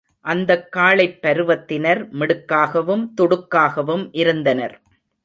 அந்தக் 0.25 0.71
காளைப் 0.71 1.21
பருவத்தினர் 1.21 2.09
மிடுக்காகவும் 2.11 3.13
துடுக்காகவும் 3.17 4.09
இருந்தனர். 4.13 4.75